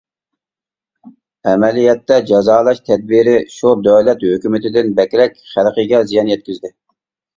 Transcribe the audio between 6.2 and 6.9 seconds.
يەتكۈزدى.